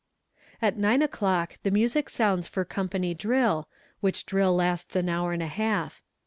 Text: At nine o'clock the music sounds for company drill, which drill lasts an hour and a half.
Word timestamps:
At 0.63 0.77
nine 0.77 1.03
o'clock 1.03 1.59
the 1.61 1.69
music 1.69 2.09
sounds 2.09 2.47
for 2.47 2.65
company 2.65 3.13
drill, 3.13 3.67
which 3.99 4.25
drill 4.25 4.55
lasts 4.55 4.95
an 4.95 5.09
hour 5.09 5.31
and 5.31 5.43
a 5.43 5.45
half. 5.45 6.01